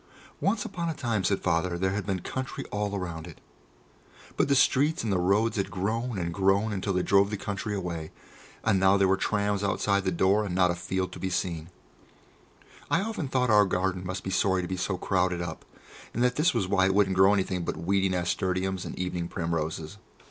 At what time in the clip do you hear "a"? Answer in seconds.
0.89-0.95, 10.71-10.75